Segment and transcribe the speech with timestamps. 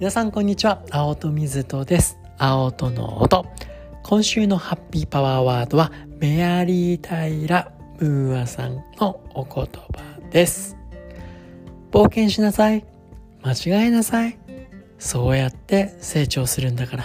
[0.00, 0.82] 皆さんこんにちは。
[0.90, 2.18] 青戸水戸です。
[2.38, 3.44] 青戸の音。
[4.02, 9.70] 今週のハッピーパワーワードはメアリー・タイラ・ムーアさんのお言葉
[10.30, 10.78] です。
[11.92, 12.86] 冒険しなさい。
[13.42, 14.38] 間違えなさい。
[14.98, 17.04] そうやって成長するんだから。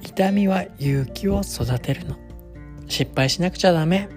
[0.00, 2.16] 痛みは勇気を育てるの。
[2.88, 4.08] 失敗しなくちゃダメ。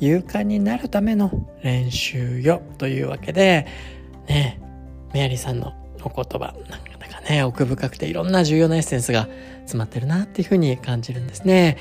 [0.00, 2.60] 勇敢になるための練習よ。
[2.76, 3.68] というわけで
[4.26, 4.60] ね
[5.14, 6.97] メアリーさんのお言葉なんか
[7.28, 9.28] ね奥深くていろんな重要なエッセンスが
[9.60, 11.76] 詰まってるなっていうふうに感じるんですね、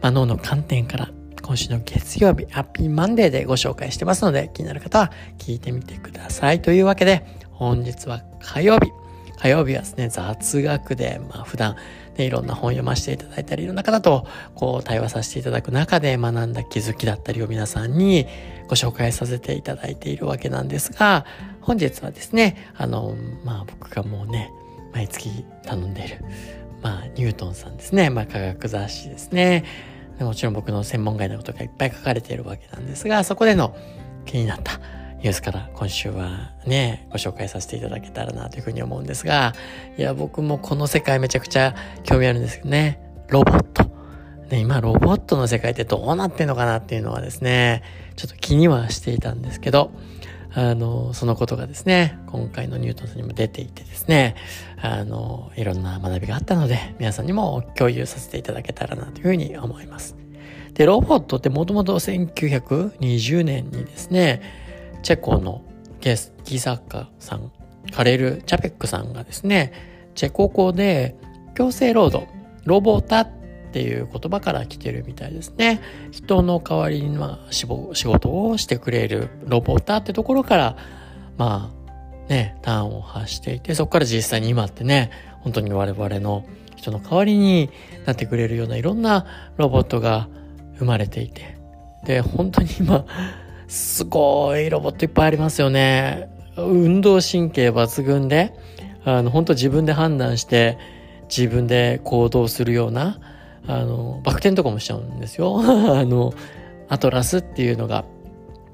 [0.00, 1.10] まあ、脳の観点から
[1.42, 6.62] 今週の月曜日ハッピーマンデーでご紹介してますので気になる方は聞いてみてください。
[6.62, 8.92] というわけで本日は火曜日。
[9.38, 11.74] 火曜日はですね雑学で、まあ、普段
[12.16, 18.26] ね、いろんな本読ませていただいたり、いろんな方とこう対話させていただく中で学んだ気づきだったりを皆さんに
[18.68, 21.24] ご紹介させていただいているわけなんですが、
[21.60, 24.50] 本日はですね、あの、まあ僕がもうね、
[24.92, 26.18] 毎月頼んでいる、
[26.82, 29.64] まあニュートンさんですね、まあ科学雑誌ですね。
[30.20, 33.74] もちろん僕の専門外のことがいっぱい書かれているわけなんですが、そこでの
[34.24, 34.78] 気になった
[35.18, 39.54] ニュースから今週はね、ご紹介させていただけたらなというふうに思うんですが、
[39.96, 43.90] いや、僕もこの世界めちゃくちゃ興味あるんですけどね、ロボット。
[44.50, 47.82] ね、今ロボットの世界ってどうなってんのかなっていうのはですね、
[48.16, 49.90] ちょっと気にはしていたんですけど、
[50.54, 54.36] あの、そのことがですね、今回のニュートンさんにも出ていてですね、
[54.80, 60.16] あの、いろんな学びがあったので、皆さんにも共有させていただけたらなというふうに思います。
[60.74, 64.42] で、ロボットってもともと1920年にですね、
[65.02, 65.62] チェコの
[66.00, 67.50] ゲスギ作家さん、
[67.92, 69.72] カレル・チャペックさんがですね、
[70.14, 71.16] チェコ語で
[71.54, 72.30] 強制労働、
[72.64, 73.28] ロボタっ
[73.72, 75.80] ていう言葉から来てるみたいですね。
[76.10, 80.76] 人の代わりにまあ仕事をしてくれるロボッターってところから、
[81.36, 86.44] まあね、端を発していて、そこから実際に今ってね、本当に我々の
[86.76, 87.70] 人の代わりに
[88.06, 89.26] なってくれるようないろんな
[89.56, 90.28] ロボットが
[90.78, 91.56] 生まれていて、
[92.04, 93.04] で、本当に今、
[93.68, 96.28] すごいロボットいっぱいありますよね。
[96.56, 98.52] 運動神経抜群で、
[99.04, 100.78] あの、本当自分で判断して、
[101.34, 103.18] 自分で行動するような、
[103.66, 105.60] あの、バク転とかもしちゃうんですよ。
[105.62, 106.32] あの、
[106.88, 108.04] アトラスっていうのが、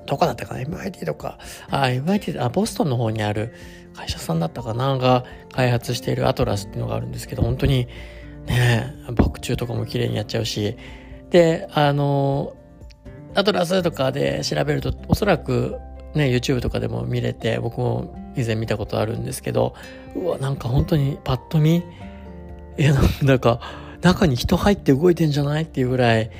[0.06, 1.38] どこだったかな ?MIT とか、
[1.70, 3.52] あ、MIT、あ、ボストンの方にある
[3.94, 4.96] 会社さんだったかな？
[4.96, 7.88] が開発しているアトラスっていうのがあるんですけど、本当に
[8.46, 10.76] ね、バク宙とかも綺麗にやっちゃうし、
[11.30, 12.54] で、あの、
[13.34, 15.78] アトラスとかで調べるとおそらく
[16.14, 19.74] ね YouTube とかでも見れて僕も以前見たことあるんですけど
[20.14, 21.84] うわなんか本当にパッと見
[22.78, 23.60] えなんか
[24.02, 25.62] 中に人入って動いてんじゃない？
[25.62, 26.30] っていうぐらい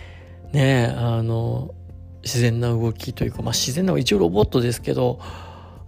[0.53, 1.75] ねあの
[2.23, 5.21] 自然な動きというかまあ自然な一応ロボットですけど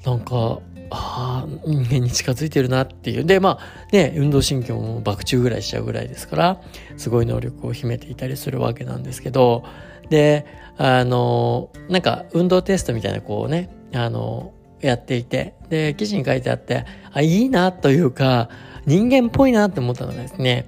[0.04, 0.60] なんか
[0.90, 3.24] ああ人間に近づいてるなっていう。
[3.24, 6.60] でまあね運動神経も爆中ぐらいしちゃうぐらいですから
[6.96, 9.64] すごい能力を秘めていたりするわけなんですけど
[10.08, 10.46] で
[10.82, 18.48] あの、なんか運動テストみたいなこうね、あの、やっていて、で、記事に書いてあって、あ、いいなというか、
[18.86, 20.66] 人間っぽいなって思ったのがですね、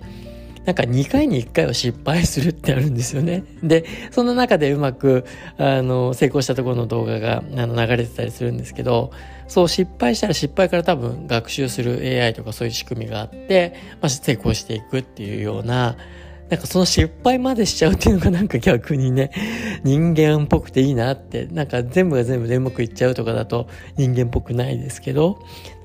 [0.64, 3.44] なんか2回に1回は失敗するってあるんですよね。
[3.62, 5.24] で、その中でうまく、
[5.58, 9.10] あの、成功したところの動画があの流れてたりするんですけど、
[9.48, 15.96] そう失敗したら失敗から多分学習する AI とかそういう仕組みがあって、まあ、成功していくっていうような、
[16.48, 19.30] なんかその失敗までしちゃうっていうのがなんか逆にね、
[19.84, 25.38] 人間っぽくていいなって、なんか全部が全部でうまくいっちゃうとかだと人間っぽくないですけど、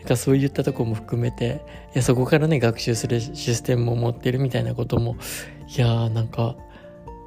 [0.07, 1.61] かそういったとこも含めて、
[1.93, 5.17] いや、そこからね、学習するシステムを持ってるみたいなことも、
[5.75, 6.55] いやーなんか、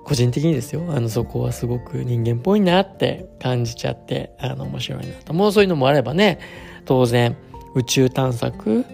[0.04, 5.32] 個人的にですよ、あの、そこはすごく人間っぽいなって感じちゃって、あの、面白いなと。
[5.32, 6.38] もうそういうのもあればね、
[6.84, 7.36] 当然、
[7.74, 8.84] 宇宙探索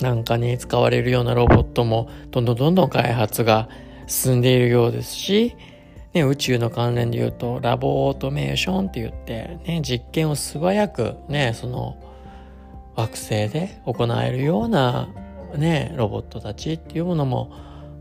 [0.00, 3.68] なんかに使われるようなロボットもどんどんどんどん開発が
[4.06, 5.56] 進んでいるようですし、
[6.14, 11.96] ね、宇宙の関連で言うとラボオートメーションって言って、ね、実験を素早くね、その
[13.00, 15.08] 惑星で行えるような
[15.56, 17.52] ね、ロボットたちっていうものも、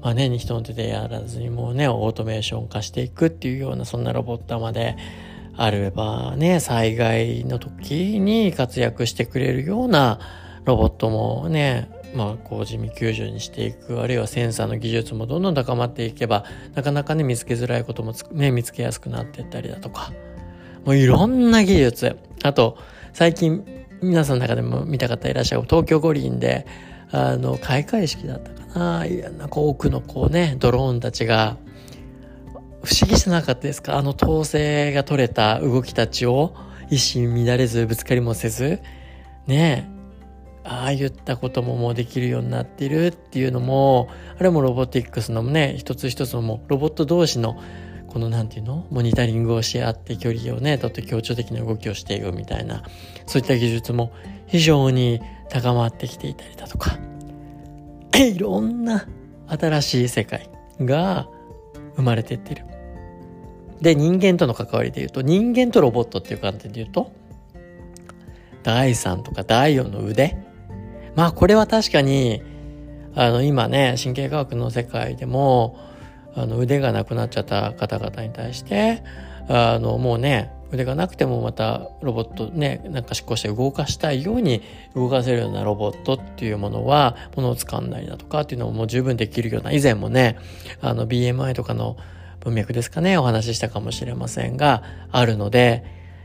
[0.01, 4.95] まあね、人の手でやらずにもうね、オートメーション化していくっていうようなそんなロボットまで
[5.57, 10.19] あればね、災害の時に活躍してくれるような
[10.65, 16.45] ロボットもね、まあ、こう地味救助にしていく、あるいはセンサーの技術もどんどん高まっていけば、
[16.75, 20.11] なかなかね、見つけづらいこともね、見つけやすくなっていったりだとか、
[20.85, 22.17] もういろんな技術。
[22.43, 22.77] あと、
[23.13, 26.65] 最近、皆さんの中でも見た方いらっしゃる東京五輪で、
[27.11, 29.05] あの、開会式だったかな。
[29.05, 31.57] いや、なんか多くのこうね、ドローンたちが、
[32.81, 33.97] 不思議じゃなかったですか？
[33.97, 36.55] あの統制が取れた動きたちを
[36.89, 38.79] 一心乱れずぶつかりもせず、
[39.47, 39.99] ねえ
[40.63, 44.07] ああいったことももうできるようになっているっていうのも
[44.39, 47.61] あれもロボティックスのね一つ一つのもロボット同士の
[48.09, 48.85] このなんていうの？
[48.89, 52.83] モニタリングをし合って距離をねとって強調的な動きをしていくみたいな
[53.25, 54.11] そういった技術も
[54.47, 56.97] 非常に高まってきていたりだとか
[58.17, 59.07] いろんな
[59.47, 61.27] 新しい世界が
[61.95, 62.65] 生まれてってる。
[63.81, 67.11] で、人間との関わりで言うと、人間とロボットっていう観点で言うと、
[68.63, 70.37] 第3とか第4の腕。
[71.15, 72.41] まあこれは確かに、
[73.15, 75.77] あの今ね、神経科学の世界でも、
[76.39, 79.03] あの腕がなくなっちゃった方々に対して、
[79.49, 84.61] あのもうね、腕がなくてもまたロボットね、なんか執行して動かしたいように
[84.95, 90.37] 動かせるようなロボットっていうものは、ものを掴んだりだとかっていうのももう十分できるような、以前もね、
[90.81, 91.97] あの BMI とかの
[92.39, 95.83] 文脈ですかね、お話ししたかもしれませんが、あるので、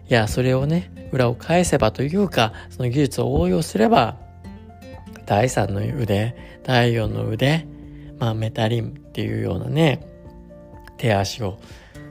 [0.08, 4.18] いや、それをね、裏を返せばというか、その技術を応用すれば、
[5.26, 7.66] 第3の腕、第4の腕、
[8.24, 10.00] まあメタリンっていうようなね、
[10.96, 11.58] 手足を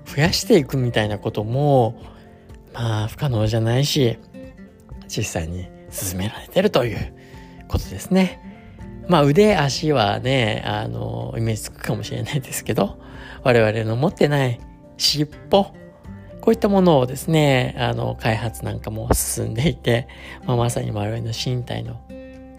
[0.06, 2.00] 増やしていくみたいなことも、
[2.71, 4.19] まあ不可能じゃないし、
[5.07, 7.13] 実際に進められてるという
[7.68, 8.39] ことですね。
[9.07, 13.00] まあ腕、足はね、あの、イメージつくかもしれないですけど、
[13.42, 14.59] 我々の持ってない
[14.98, 15.63] 尻尾、
[16.42, 20.07] こういったものをですね、あの、開発なんかも進んでいて、
[20.45, 22.00] まあ、まさに我々の身体の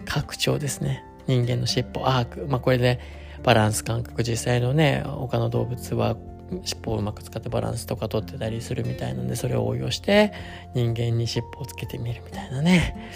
[0.07, 1.05] 拡張ですね。
[1.29, 2.47] 人間の尻尾、アーク。
[2.49, 3.01] まあ、これで
[3.45, 6.17] バランス感覚、実際のね、他の動物は
[6.63, 10.33] 尻尾をうまく使ってバランスとか取ってたりするみたいなんでそれを応用して
[10.75, 13.11] 人間に尻尾をつけてみるみたいなね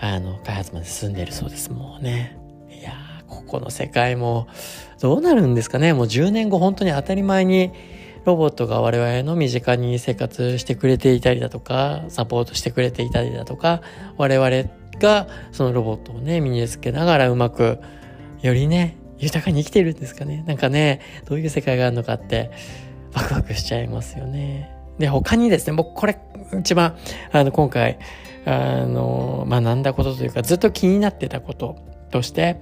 [0.00, 1.70] あの開発まで進んでいるそうです。
[1.70, 2.38] もうね。
[2.70, 2.94] いや
[3.26, 4.48] ここの世界も
[5.00, 5.92] どうなるんですかね。
[5.92, 7.70] もう10年後本当に当たり前に
[8.24, 13.82] ロボットが我々の身近に生活してくれていたりだとかサポートしてくれていたりだとか
[14.16, 17.78] 我々がそのロボットをね身につけながらうまく
[18.40, 22.50] よりね豊かに生きてるんですかねなんかね、どういう世界があるのかって、
[23.12, 24.70] ワクワクしちゃいますよね。
[24.98, 26.18] で、他にですね、僕これ
[26.58, 26.96] 一番、
[27.32, 27.98] あの、今回、
[28.44, 31.76] あの、学んだことというか、ずっと気になってたこと
[32.10, 32.60] として、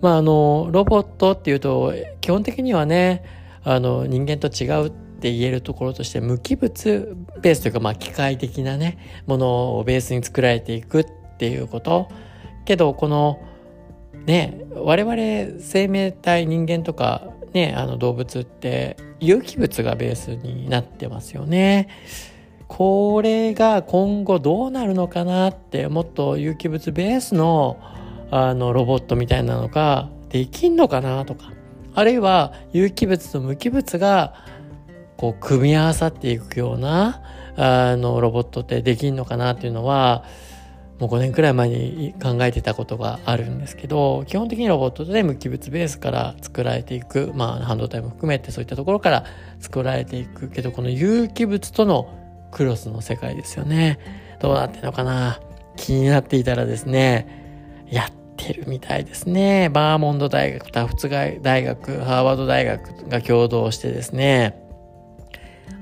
[0.00, 3.24] まあ、あの、ロボットっていうと、基本的にはね、
[3.62, 11.06] あの、人間と違うって言えるところとして、無機物ベースというか、まあ、機械的なね、ものをベースに作られていくっ
[11.38, 12.08] ていうこと。
[12.64, 13.40] けど、この、
[14.26, 21.88] ね我々生命体人間とかねあの動物って有機物がベースになってますよね。
[22.66, 27.78] これが今後どうなるのかなってもっと有機物ベースの
[28.30, 31.52] あのロボットみたいなのができんのかなとか
[31.94, 34.34] あるいは有機物と無機物が
[35.16, 37.22] こう組み合わさっていくような
[37.56, 40.24] あのロボットってできんのかなっていうのは
[40.98, 49.24] もう5年くらい前に考えてたことがあるんですけど基本的にロボットで無機物ベースから作られていくまあ半導体も含めてそういったところから
[49.58, 53.98] 作られていくけどこの有機物とのクロスの世界ですよね。
[54.40, 55.40] どうなってんのかな？
[55.76, 59.70] 気になっていたらですねやってるみたいですね。
[59.70, 64.62] バーモンド大学タフツ大学ハーバード大学が共同してですね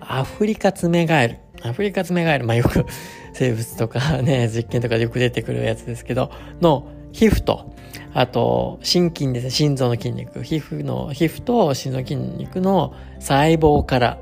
[0.01, 1.39] アフリカツメガエル。
[1.63, 2.47] アフリカツメガエル。
[2.47, 2.87] まあよく
[3.33, 7.73] 生物とか ね、実験とかでよく出てくるやつですけど、の皮膚と、
[8.15, 14.19] あと、心筋ですね、心臓の筋肉、皮膚の、皮膚と心臓の筋肉の細胞から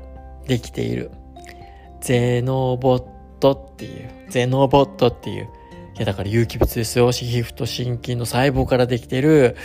[0.47, 1.11] できている、
[2.01, 3.03] ゼノボッ
[3.39, 5.47] トっていう、ゼノボットっていう、
[5.95, 9.55] いやだから有機物ですよ、皮膚と心筋の細胞からできている。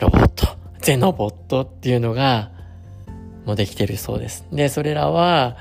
[0.00, 0.46] ロボット、
[0.80, 2.50] ゼノボットっていうのが、
[3.44, 4.46] もうできてるそうです。
[4.52, 5.56] で、それらは、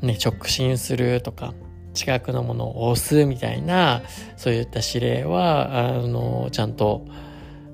[0.00, 1.52] ね、直進するとか、
[1.98, 4.02] 近くのものを押すみたいな
[4.36, 7.04] そういった指令はあのちゃんと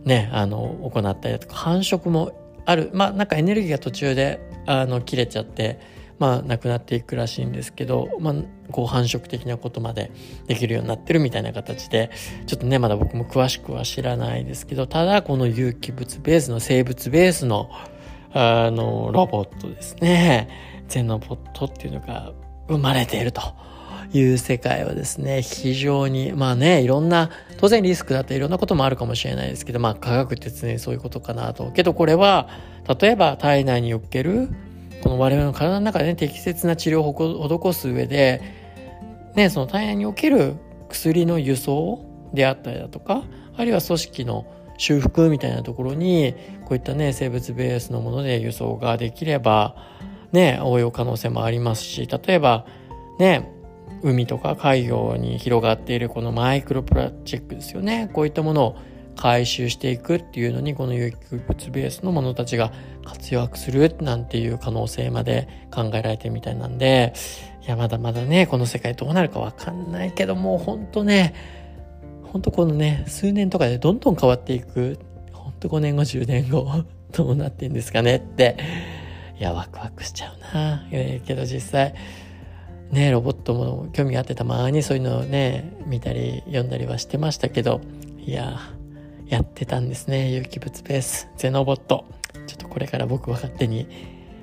[0.04, 2.33] ねあの行ったりだとか繁殖も
[2.64, 5.78] あるまあなんかエネルギーが途中であの切れちゃって
[6.19, 8.35] まあなくなっていくらしいんですけど、まあ、
[8.73, 10.11] こう繁殖的なことまで
[10.47, 12.11] できるようになってるみたいな形で
[12.47, 17.71] ちょっとねまだ僕も詳しくは知らないですけどただこの有機物ベースの生物ベースの
[18.33, 20.49] あのロボットですね
[20.88, 22.33] ゼノボットっていうのが
[22.69, 23.43] 生まれていると。
[24.13, 31.71] いう世界はですね、非常に、まあね、いろんな、当然リスクだっていろんなこともあるかもしれないですけど、まあ科学って常にそういうことかなと。
[31.73, 32.49] けどこれは、
[33.01, 34.49] 例えば体内における、
[35.03, 38.41] この我々の体の中でね、適切な治療を施す上で、
[39.35, 40.55] ね、その体内における
[40.89, 43.25] 薬の輸送であったりだとか、
[43.57, 44.47] あるいは組織の
[44.79, 46.35] 修復みたいなところに、
[46.65, 49.77] こういったね、生物ベースのもので輸送ができれば、
[50.33, 52.67] ね、応用可能性もありますし、例えば、
[53.19, 53.51] ね、
[54.05, 58.11] 海とか海洋に広がっているこのマイクロプラスチックですよね。
[58.13, 58.77] こういったものを
[59.17, 62.73] 回収していくっていうのにこの有機物ベースのものたちが
[63.05, 67.15] 活躍するなんていう可能性まで考えられてるみたいなんで
[67.65, 71.35] いやまだまだねこの世界どうなるかわかんないけどもうほんとね
[72.25, 74.99] ほんとこのね数年とかでどんどん変わっていく
[75.33, 76.69] ほんと5年後10年後
[77.13, 78.57] どうなってんですかねって
[79.39, 81.95] いやワクワクしちゃうな、えー、けど実際
[82.95, 87.81] ねロボットも興味があってたまにそういうのをね見たり読んだりはしてましたけど
[88.19, 88.59] いや
[89.27, 92.07] やってたんですね有機物ベースゼノボット。
[92.47, 93.87] ちょっとこれから僕は勝手に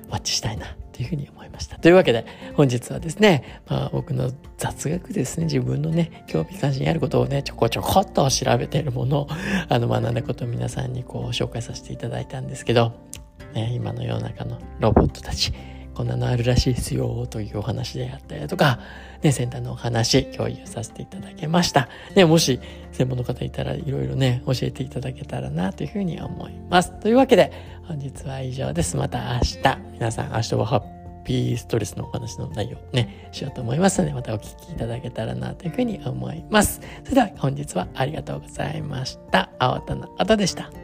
[0.10, 1.78] ワッチしたいなというふうに思いました。
[1.78, 9.28] というわけで本日はですね、まあ、僕の雑学ですね自分のね興味関心あることをねちょこちょこっと調べているものを
[9.70, 12.94] あの学んだことを皆さんにこう紹介させていただいたんですけど、
[13.54, 15.54] ね、今の世の中のロボットたち。
[16.02, 18.80] こんなのあるらしいですよというお話であったりとか、
[19.22, 21.90] ね、先端のお話共有させていただきました。
[22.16, 22.60] ね、もし
[22.92, 26.92] 専門の方いたらいろいろね、教えていただけたらなというふうに思います。
[27.02, 27.52] というわけで、
[27.84, 28.98] 本日は以上です。
[28.98, 36.82] また明日、皆さん明日はハッピーストレスのお話の内容ね、しようと思いますので、またお聞きいただけたらなというふうに思います。
[37.04, 39.52] それでは本日はありがとうございました。
[39.60, 40.81] 青田の音でした。